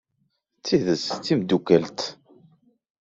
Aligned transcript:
D 0.57 0.61
tidet 0.65 1.05
d 1.15 1.19
timeddukalt? 1.25 1.99